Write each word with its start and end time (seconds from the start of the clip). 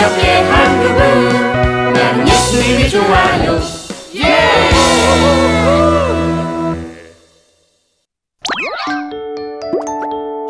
기억해 0.00 0.42
한국은 0.50 1.92
나는 1.92 2.26
예수님이 2.26 2.88
좋아요 2.88 3.60
예! 4.16 4.70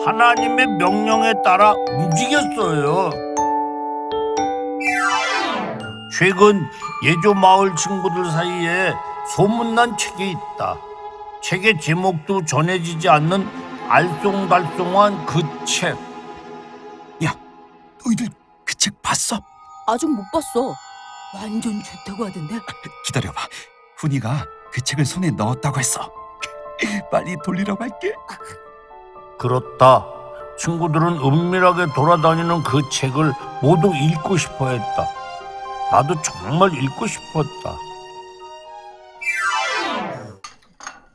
하나님의 0.04 0.66
명령에 0.78 1.32
따라 1.44 1.72
움직였어요. 1.90 3.10
최근 6.16 6.66
예조 7.04 7.34
마을 7.34 7.74
친구들 7.76 8.30
사이에 8.30 8.92
소문난 9.34 9.96
책이 9.96 10.30
있다. 10.30 10.76
책의 11.42 11.80
제목도 11.80 12.44
전해지지 12.44 13.08
않는 13.08 13.48
알쏭달쏭한 13.88 15.26
그 15.26 15.42
책. 15.64 16.09
너희들 18.04 18.28
그 18.64 18.74
책 18.76 19.00
봤어? 19.02 19.40
아직 19.86 20.06
못 20.08 20.22
봤어. 20.32 20.74
완전 21.34 21.82
좋다고 21.82 22.26
하던데. 22.26 22.58
기다려봐. 23.06 23.40
훈이가 23.98 24.46
그 24.72 24.80
책을 24.80 25.04
손에 25.04 25.30
넣었다고 25.30 25.78
했어. 25.78 26.10
빨리 27.10 27.36
돌리라고 27.44 27.82
할게. 27.82 28.14
그렇다. 29.38 30.06
친구들은 30.58 31.18
은밀하게 31.18 31.92
돌아다니는 31.94 32.62
그 32.62 32.80
책을 32.90 33.32
모두 33.62 33.92
읽고 33.94 34.36
싶어 34.36 34.68
했다. 34.68 35.06
나도 35.90 36.20
정말 36.22 36.72
읽고 36.72 37.06
싶었다. 37.06 37.76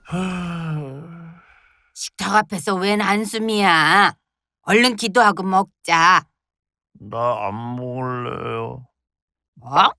식탁 1.94 2.36
앞에서 2.36 2.76
웬 2.76 3.02
한숨이야. 3.02 4.14
얼른 4.64 4.96
기도하고 4.96 5.44
먹자. 5.44 6.24
나 7.10 7.48
안 7.48 7.76
먹을래요. 7.76 8.86
뭐? 9.56 9.94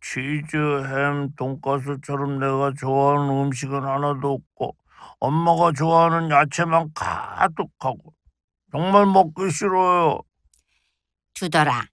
치즈, 0.00 0.56
햄, 0.56 1.34
돈가스처럼 1.36 2.38
내가 2.38 2.72
좋아하는 2.78 3.30
음식은 3.44 3.82
하나도 3.82 4.32
없고 4.32 4.76
엄마가 5.20 5.72
좋아하는 5.72 6.30
야채만 6.30 6.90
가득하고 6.94 8.12
정말 8.70 9.06
먹기 9.06 9.50
싫어요. 9.50 10.20
두더라. 11.34 11.84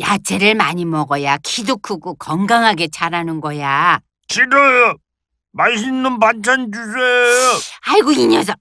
야채를 0.00 0.54
많이 0.54 0.84
먹어야 0.84 1.36
키도 1.38 1.76
크고 1.78 2.14
건강하게 2.14 2.88
자라는 2.88 3.40
거야. 3.40 4.00
싫어요. 4.28 4.94
맛있는 5.52 6.18
반찬 6.18 6.72
주세요. 6.72 7.60
아이고 7.86 8.10
이 8.12 8.26
녀석. 8.26 8.56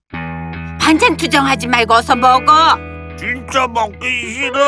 반찬 0.79 1.17
투정하지 1.17 1.67
말고 1.67 1.93
어서 1.95 2.15
먹어. 2.15 2.90
진짜 3.21 3.67
먹기 3.67 4.33
싫어. 4.33 4.59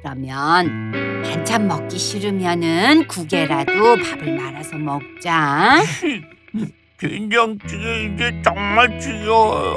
그러면 0.00 0.92
반찬 1.24 1.66
먹기 1.66 1.98
싫으면은 1.98 3.08
국에라도 3.08 3.96
밥을 3.96 4.32
말아서 4.36 4.76
먹자. 4.76 5.82
된장찌개 6.98 8.04
이제 8.04 8.32
정말 8.44 9.00
지겨워요. 9.00 9.76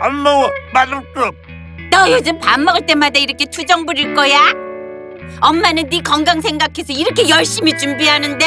안 0.00 0.22
먹어. 0.22 0.50
맛없어. 0.72 1.30
너 1.90 2.10
요즘 2.10 2.38
밥 2.38 2.58
먹을 2.58 2.86
때마다 2.86 3.18
이렇게 3.18 3.44
투정 3.44 3.84
부릴 3.84 4.14
거야? 4.14 4.38
엄마는 5.42 5.90
네 5.90 6.00
건강 6.00 6.40
생각해서 6.40 6.94
이렇게 6.94 7.28
열심히 7.28 7.76
준비하는데? 7.76 8.46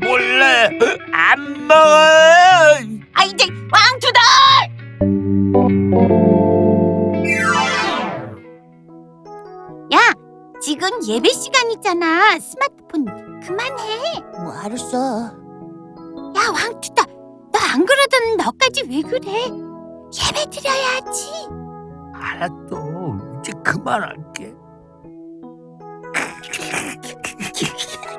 몰래 0.00 0.70
안 1.12 1.68
먹어요. 1.68 3.00
아 3.14 3.22
이제 3.24 3.46
왕투더! 3.70 4.69
야, 9.92 9.98
지금 10.60 10.88
예배 11.06 11.28
시간이잖아. 11.30 12.38
스마트폰 12.38 13.40
그만해. 13.40 14.20
뭐 14.42 14.52
알았어. 14.52 15.24
야, 15.26 16.40
왕투더, 16.54 17.02
너안 17.52 17.84
그러던 17.84 18.36
너까지 18.36 18.84
왜 18.88 19.02
그래? 19.02 19.48
예배 19.48 20.50
드려야지. 20.50 21.48
알았어. 22.14 23.16
이제 23.40 23.52
그만할게. 23.64 24.54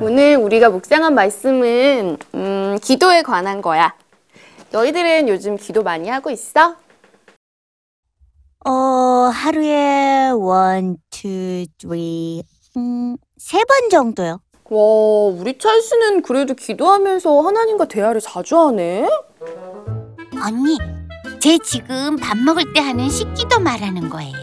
오늘 0.00 0.36
우리가 0.36 0.70
묵상한 0.70 1.14
말씀은 1.14 2.16
음, 2.34 2.78
기도에 2.82 3.22
관한 3.22 3.60
거야. 3.60 3.94
너희들은 4.70 5.28
요즘 5.28 5.56
기도 5.56 5.82
많이 5.82 6.08
하고 6.08 6.30
있어? 6.30 6.76
어, 8.64 8.70
하루에 8.72 10.30
one, 10.30 10.96
two, 11.10 11.64
three, 11.78 12.42
음, 12.76 13.16
세 13.38 13.58
번 13.64 13.90
정도요. 13.90 14.40
와, 14.70 14.78
우리 14.78 15.58
찰스는 15.58 16.22
그래도 16.22 16.54
기도하면서 16.54 17.40
하나님과 17.40 17.86
대화를 17.86 18.20
자주 18.20 18.58
하네. 18.58 19.08
언니, 20.42 20.78
쟤 21.40 21.58
지금 21.58 22.16
밥 22.16 22.38
먹을 22.38 22.72
때 22.72 22.80
하는 22.80 23.08
식기도 23.10 23.58
말하는 23.60 24.08
거예요? 24.08 24.32
그 24.36 24.40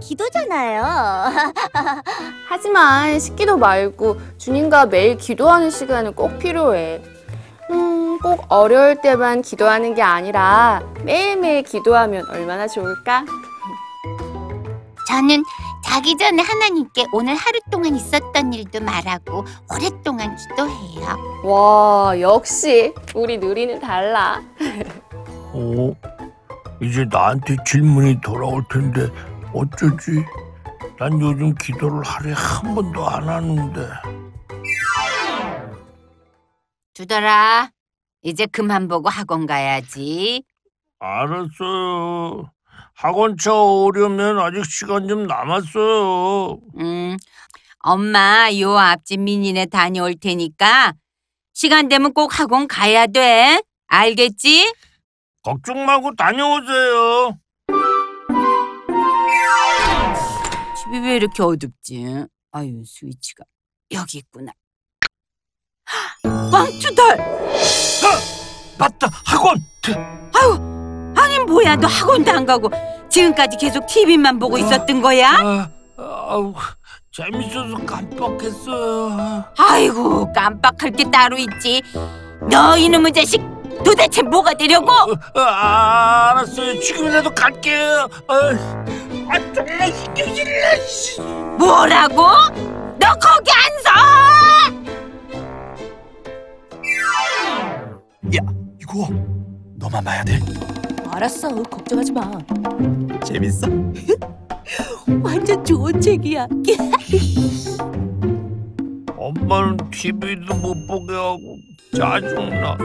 기도잖아요. 0.00 0.84
하지만 2.48 3.18
식기도 3.18 3.56
말고 3.56 4.18
주님과 4.38 4.86
매일 4.86 5.16
기도하는 5.16 5.70
시간은 5.70 6.14
꼭 6.14 6.38
필요해. 6.38 7.02
음, 7.70 8.18
꼭 8.18 8.44
어려울 8.48 9.00
때만 9.00 9.42
기도하는 9.42 9.94
게 9.94 10.02
아니라 10.02 10.82
매일매일 11.04 11.62
기도하면 11.62 12.28
얼마나 12.28 12.66
좋을까? 12.66 13.24
저는 15.08 15.42
자기 15.84 16.16
전에 16.16 16.42
하나님께 16.42 17.04
오늘 17.12 17.34
하루 17.34 17.58
동안 17.70 17.94
있었던 17.94 18.52
일도 18.52 18.80
말하고 18.80 19.44
오랫동안 19.72 20.34
기도해요. 20.36 21.40
와, 21.44 22.18
역시 22.20 22.92
우리 23.14 23.38
누리는 23.38 23.78
달라. 23.78 24.42
어? 25.52 25.94
이제 26.82 27.06
나한테 27.10 27.56
질문이 27.64 28.20
돌아올 28.20 28.64
텐데 28.68 29.08
어쩌지? 29.54 30.24
난 30.98 31.20
요즘 31.20 31.54
기도를 31.54 32.02
하루에 32.04 32.32
한 32.32 32.74
번도 32.74 33.08
안 33.08 33.28
하는데. 33.28 33.88
두더라, 36.94 37.70
이제 38.22 38.46
그만 38.46 38.88
보고 38.88 39.08
학원 39.08 39.46
가야지. 39.46 40.44
알았어요. 40.98 42.50
학원 42.94 43.36
차 43.36 43.52
오려면 43.52 44.38
아직 44.38 44.64
시간 44.64 45.08
좀 45.08 45.26
남았어요. 45.26 46.58
음, 46.78 47.16
엄마 47.80 48.48
요 48.60 48.76
앞집 48.78 49.20
민이네 49.20 49.66
다녀올 49.66 50.14
테니까 50.14 50.94
시간 51.52 51.88
되면 51.88 52.12
꼭 52.12 52.38
학원 52.38 52.66
가야 52.68 53.06
돼. 53.06 53.60
알겠지? 53.88 54.72
걱정 55.42 55.84
말고 55.84 56.14
다녀오세요. 56.16 57.38
왜 61.02 61.16
이렇게 61.16 61.42
어둡지? 61.42 62.26
아유, 62.52 62.82
스위치가 62.86 63.44
여기 63.92 64.18
있구나. 64.18 64.52
왕투덜! 66.52 67.16
맞다, 68.78 69.08
학원. 69.24 69.56
아유, 70.34 71.14
아니 71.16 71.38
뭐야 71.44 71.76
너 71.76 71.86
학원도 71.86 72.30
안 72.30 72.46
가고 72.46 72.70
지금까지 73.08 73.56
계속 73.56 73.86
TV만 73.86 74.38
보고 74.38 74.58
있었던 74.58 75.00
거야? 75.02 75.30
아, 75.32 75.70
아우, 75.96 76.54
재밌어서 77.12 77.76
깜빡했어요. 77.86 79.44
아이고 79.56 80.32
깜빡할 80.32 80.90
게 80.92 81.04
따로 81.10 81.36
있지. 81.36 81.82
너 82.50 82.76
이놈의 82.76 83.12
자식 83.12 83.40
도대체 83.82 84.22
뭐가 84.22 84.54
되려고? 84.54 84.90
아, 85.34 86.30
알았어요. 86.32 86.80
지금이라도 86.80 87.34
갈게요. 87.34 88.08
아, 88.28 88.34
아 89.28 89.52
정말 89.54 89.92
신경. 89.92 90.26
씨. 90.86 91.20
뭐라고? 91.58 92.22
너 92.98 93.14
거기 93.20 93.50
안 93.50 93.82
서! 93.82 94.34
이거 98.80 99.08
너만 99.76 100.04
봐야 100.04 100.22
돼. 100.22 100.38
알았어. 101.10 101.48
걱정하지 101.64 102.12
마. 102.12 102.30
재밌어? 103.24 103.66
완전 105.22 105.64
좋은 105.64 106.00
책이야. 106.00 106.46
엄마는 109.16 109.78
TV도 109.90 110.54
못 110.56 110.86
보게 110.86 111.14
하고 111.14 111.58
짜증나. 111.96 112.76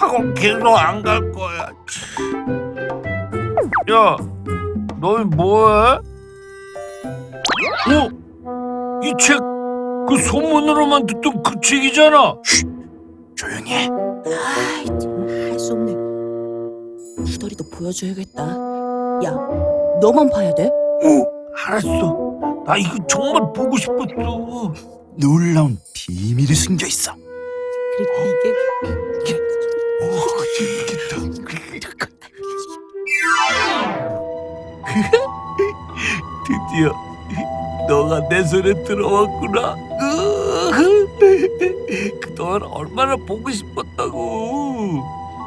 학원 0.00 0.32
계속 0.32 0.66
안 0.66 1.02
갈 1.02 1.30
거야. 1.30 1.68
야, 3.92 4.16
너희 4.98 5.24
뭐해? 5.24 5.98
어? 7.86 8.08
이 9.02 9.12
책, 9.20 9.38
그 10.08 10.16
소문으로만 10.18 11.04
듣던 11.06 11.42
그 11.42 11.54
책이잖아. 11.62 12.34
조용히 13.36 13.70
해. 13.72 13.88
배터리도 17.26 17.64
보여줘야겠다. 17.70 18.42
야, 19.24 19.32
너만 20.00 20.30
봐야 20.30 20.54
돼? 20.54 20.70
알았어. 21.66 22.64
나 22.66 22.76
이거 22.78 22.96
정말 23.06 23.42
보고 23.54 23.76
싶었어. 23.76 24.72
놀라운 25.18 25.76
비밀이 25.92 26.54
숨겨 26.54 26.86
있어. 26.86 27.12
그리고 27.96 28.12
이게 29.24 29.36
드디어 36.46 36.92
너가 37.88 38.28
내 38.28 38.44
손에 38.44 38.72
들어왔구나. 38.84 39.76
그동안 42.20 42.62
얼마나 42.62 43.16
보고 43.16 43.50
싶었다고. 43.50 45.04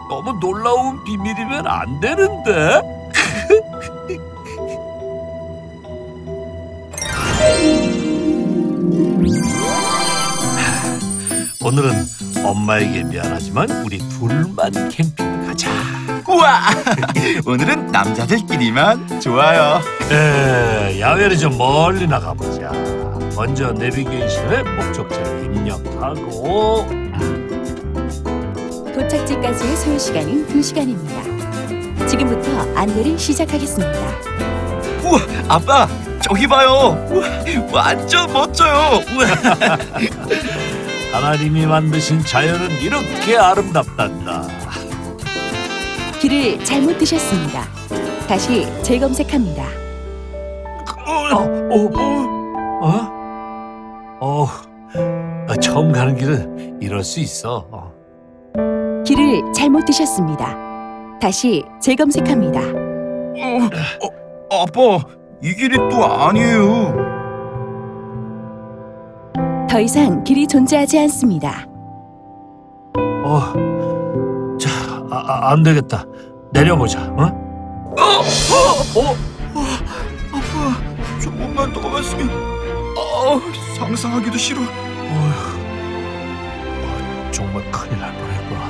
너무 0.09 0.33
놀라운 0.39 1.03
비밀이면 1.03 1.65
안 1.67 1.99
되는데. 1.99 2.81
오늘은 11.63 12.05
엄마에게 12.43 13.03
미안하지만 13.03 13.69
우리 13.85 13.97
둘만 13.97 14.89
캠핑 14.89 15.47
가자. 15.47 15.69
우와! 16.27 16.61
오늘은 17.47 17.87
남자들끼리만 17.87 19.21
좋아요. 19.21 19.81
에, 20.11 20.99
야외를 20.99 21.37
좀 21.37 21.57
멀리 21.57 22.05
나가보자. 22.05 22.69
먼저 23.35 23.71
내비게이션에 23.71 24.63
목적지를 24.63 25.45
입력하고 25.45 26.85
도착지까지의 28.93 29.77
소요 29.77 29.97
시간은 29.97 30.47
2시간입니다. 30.47 32.07
지금부터 32.09 32.75
안내를 32.75 33.17
시작하겠습니다. 33.17 33.99
우와, 35.05 35.19
아빠, 35.47 35.87
저기 36.21 36.45
봐요. 36.45 37.07
우와, 37.09 37.27
완전 37.71 38.31
멋져요. 38.33 39.01
우와. 39.15 39.77
하나님이 41.13 41.67
만드신 41.67 42.21
자연은 42.25 42.71
이렇게 42.81 43.37
아름답단다. 43.37 44.47
길을 46.19 46.65
잘못 46.65 46.97
드셨습니다. 46.97 47.61
다시 48.27 48.65
재검색합니다. 48.81 49.63
어, 51.05 51.11
어, 51.69 51.89
어, 52.81 53.09
어, 54.21 54.47
어, 55.47 55.55
처음 55.61 55.91
가는 55.91 56.15
길은 56.17 56.79
이럴 56.81 57.03
수 57.03 57.19
있어. 57.19 57.67
어. 57.69 57.91
길을 59.05 59.53
잘못 59.53 59.85
드셨습니다. 59.85 60.57
다시 61.21 61.63
재검색합니다. 61.79 62.59
아빠, 64.49 64.97
이 65.43 65.53
길이 65.53 65.77
또 65.91 66.05
아니에요. 66.05 67.02
더 69.73 69.79
이상 69.79 70.23
길이 70.23 70.45
존재하지 70.45 70.99
않습니다. 70.99 71.65
어, 73.25 73.41
자, 74.59 74.69
아, 75.09 75.15
아, 75.15 75.51
안 75.51 75.63
되겠다. 75.63 76.05
내려보자. 76.51 77.01
어? 77.05 77.23
어, 77.95 79.15
아빠, 80.31 81.19
조금만 81.19 81.73
더 81.73 81.89
갔으면. 81.89 82.29
아, 82.29 83.41
상상하기도 83.79 84.37
싫어. 84.37 84.61
어휴, 84.61 84.67
어, 86.83 87.31
정말 87.31 87.63
큰일 87.71 87.99
날 87.99 88.15
뻔했구나. 88.15 88.61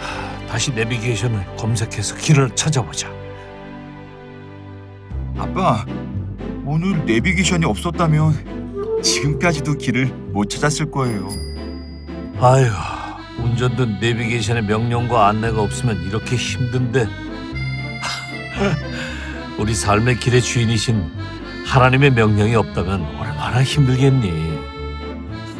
하, 0.00 0.46
다시 0.48 0.72
내비게이션을 0.72 1.56
검색해서 1.56 2.16
길을 2.16 2.56
찾아보자. 2.56 3.08
아빠, 5.38 5.86
오늘 6.66 7.06
내비게이션이 7.06 7.64
없었다면 7.66 8.61
지금까지도 9.02 9.74
길을 9.74 10.06
못 10.32 10.48
찾았을 10.48 10.90
거예요. 10.90 11.28
아휴, 12.40 12.64
운전도 13.42 13.86
내비게이션의 14.00 14.64
명령과 14.64 15.28
안내가 15.28 15.60
없으면 15.62 15.96
이렇게 16.02 16.36
힘든데. 16.36 17.06
우리 19.58 19.74
삶의 19.74 20.16
길의 20.16 20.40
주인이신 20.42 21.04
하나님의 21.66 22.10
명령이 22.12 22.54
없다면 22.54 23.02
얼마나 23.18 23.62
힘들겠니? 23.62 24.58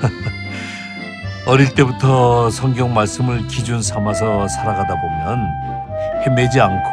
어릴 1.46 1.74
때부터 1.74 2.50
성경 2.50 2.94
말씀을 2.94 3.46
기준 3.48 3.82
삼아서 3.82 4.46
살아가다 4.48 4.94
보면 5.00 5.48
헤매지 6.26 6.60
않고 6.60 6.90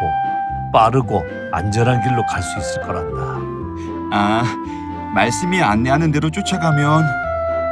빠르고 0.74 1.24
안전한 1.52 2.02
길로 2.02 2.24
갈 2.26 2.42
수 2.42 2.58
있을 2.60 2.82
거란다. 2.82 3.22
아, 4.12 4.44
말씀이 5.14 5.62
안내하는 5.62 6.12
대로 6.12 6.30
쫓아가면 6.30 7.04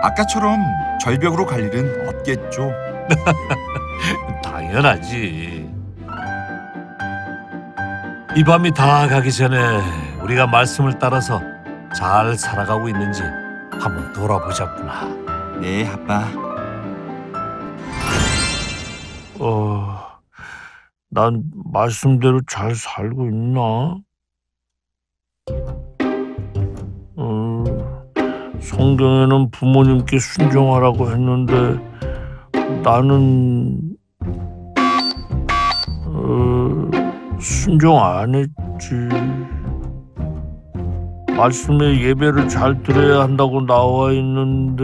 아까처럼 0.01 0.60
절벽으로 1.01 1.45
갈 1.45 1.62
일은 1.62 2.07
없겠죠. 2.10 2.72
당연하지. 4.44 5.72
이 8.36 8.44
밤이 8.44 8.72
다 8.72 9.07
가기 9.07 9.31
전에 9.31 9.57
우리가 10.22 10.48
말씀을 10.48 11.00
따라서 11.00 11.42
잘 11.95 12.36
살아가고 12.38 12.89
있는지 12.89 13.24
한번 13.72 14.12
돌아보자꾸나. 14.13 15.07
네, 15.60 15.88
아빠. 15.88 16.25
어, 19.40 20.00
난 21.10 21.44
말씀대로 21.72 22.42
잘 22.48 22.75
살고 22.75 23.25
있나? 23.28 23.98
성경에는 28.59 29.52
부모님께 29.52 30.19
순종하라고 30.19 31.09
했는데 31.11 31.80
나는 32.83 33.80
어, 36.06 36.90
순종 37.40 38.04
안 38.04 38.35
했지. 38.35 38.95
말씀에 41.35 42.02
예배를 42.02 42.49
잘 42.49 42.81
드려야 42.81 43.21
한다고 43.21 43.66
나와 43.66 44.11
있는데 44.11 44.83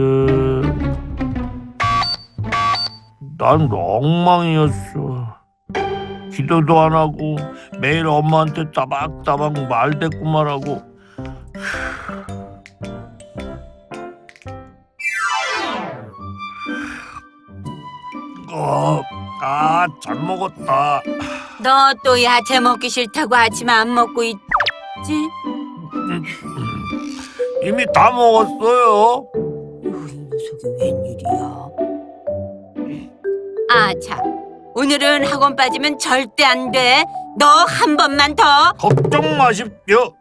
난 3.36 3.68
엉망이었어. 3.70 5.34
기도도 6.32 6.80
안 6.80 6.92
하고 6.92 7.36
매일 7.80 8.06
엄마한테 8.06 8.70
따박따박 8.70 9.68
말대꾸만 9.68 10.46
하고 10.46 10.82
어, 18.64 19.02
아, 19.42 19.86
잘 20.02 20.14
먹었다. 20.16 21.02
너 21.62 21.94
또 22.04 22.22
야채 22.22 22.60
먹기 22.60 22.88
싫다고 22.88 23.34
아침 23.36 23.68
안 23.68 23.92
먹고 23.94 24.22
있지? 24.24 25.28
이미 27.62 27.84
다 27.94 28.10
먹었어요. 28.10 29.26
우리 29.34 30.12
녀석이 30.14 30.64
웬일이야? 30.80 31.68
아, 33.70 33.92
참. 34.04 34.18
오늘은 34.74 35.24
학원 35.26 35.56
빠지면 35.56 35.98
절대 35.98 36.44
안 36.44 36.70
돼. 36.70 37.04
너 37.38 37.64
한 37.66 37.96
번만 37.96 38.34
더. 38.34 38.72
걱정 38.78 39.36
마십시오. 39.38 40.14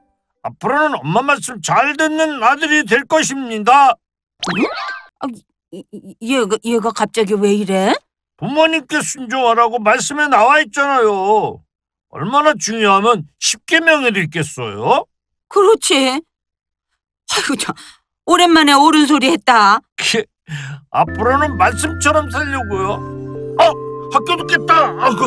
앞으로는 0.43 0.99
엄마 1.01 1.21
말씀 1.21 1.61
잘 1.61 1.95
듣는 1.97 2.43
아들이 2.43 2.85
될 2.85 3.05
것입니다. 3.05 3.93
이- 5.71 5.83
이- 5.91 6.15
얘가, 6.21 6.57
얘가 6.65 6.91
갑자기 6.91 7.33
왜 7.33 7.53
이래? 7.53 7.93
부모님께 8.37 9.01
순종하라고 9.01 9.79
말씀에 9.79 10.27
나와 10.27 10.59
있잖아요. 10.61 11.59
얼마나 12.09 12.53
중요하면 12.59 13.23
쉽게 13.39 13.79
명예도 13.79 14.19
있겠어요? 14.21 15.05
그렇지. 15.47 16.21
아이고, 17.35 17.55
참. 17.57 17.73
오랜만에 18.25 18.73
옳은 18.73 19.05
소리 19.07 19.31
했다. 19.31 19.79
키, 19.97 20.23
앞으로는 20.91 21.57
말씀처럼 21.57 22.29
살려고요. 22.29 23.55
어, 23.59 23.71
학교 24.13 24.37
듣겠다. 24.37 24.95
아이고, 24.99 25.25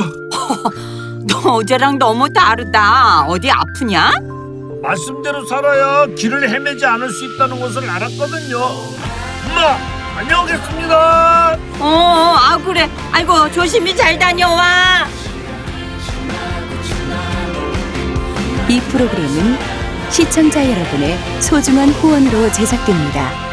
너 1.28 1.38
어제랑 1.54 1.98
너무 1.98 2.28
다르다. 2.32 3.26
어디 3.26 3.50
아프냐? 3.50 4.12
말씀대로 4.82 5.44
살아야 5.46 6.06
길을 6.14 6.48
헤매지 6.48 6.86
않을 6.86 7.10
수 7.10 7.25
있다는 7.34 7.60
것을 7.60 7.88
알았거든요. 7.88 8.56
엄마, 8.58 10.05
다녀오겠습니다. 10.16 11.58
어, 11.78 12.37
아, 12.38 12.58
그래. 12.64 12.88
아이고, 13.12 13.50
조심히 13.52 13.94
잘 13.94 14.18
다녀와. 14.18 15.06
이 18.68 18.80
프로그램은 18.80 19.58
시청자 20.11 20.64
여러분의 20.68 21.18
소중한 21.40 21.90
후원으로 21.90 22.50
제작됩니다. 22.50 23.46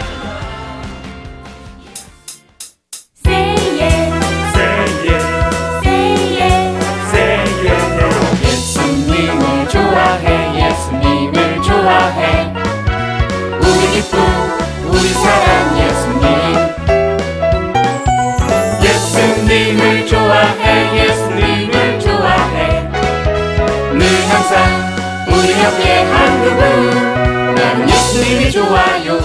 예수님이 27.81 28.51
좋아요. 28.51 29.19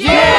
예! 0.00 0.35